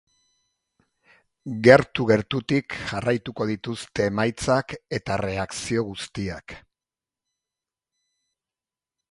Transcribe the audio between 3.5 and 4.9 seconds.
dituzte emaitzak